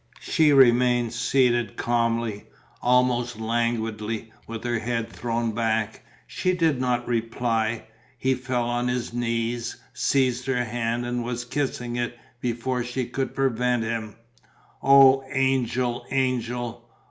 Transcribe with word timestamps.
She 0.19 0.51
remained 0.51 1.13
seated 1.13 1.77
calmly, 1.77 2.45
almost 2.81 3.39
languidly, 3.39 4.33
with 4.47 4.63
her 4.63 4.79
head 4.79 5.11
thrown 5.11 5.51
back. 5.51 6.03
She 6.25 6.53
did 6.53 6.81
not 6.81 7.07
reply. 7.07 7.85
He 8.17 8.33
fell 8.33 8.63
on 8.67 8.87
his 8.87 9.13
knees, 9.13 9.75
seized 9.93 10.47
her 10.47 10.63
hand 10.63 11.05
and 11.05 11.23
was 11.23 11.45
kissing 11.45 11.97
it 11.97 12.17
before 12.39 12.83
she 12.83 13.05
could 13.05 13.35
prevent 13.35 13.83
him: 13.83 14.15
"Oh, 14.81 15.23
angel, 15.31 16.07
angel. 16.09 16.89